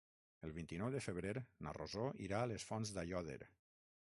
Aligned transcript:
El 0.47 0.53
vint-i-nou 0.55 0.89
de 0.95 1.01
febrer 1.07 1.33
na 1.67 1.75
Rosó 1.79 2.09
irà 2.29 2.41
a 2.41 2.49
les 2.55 2.67
Fonts 2.71 2.97
d'Aiòder. 2.97 3.41